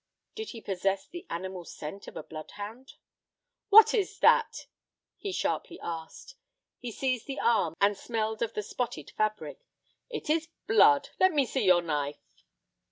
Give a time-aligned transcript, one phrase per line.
[0.33, 2.93] Did he possess the animal scent of a bloodhound?
[3.69, 4.65] "What is that?"
[5.15, 6.33] he sharply asked.
[6.79, 9.59] He seized the arm and smelled of the spotted fabric.
[10.09, 11.09] "It is blood!
[11.19, 12.23] Let me see your knife."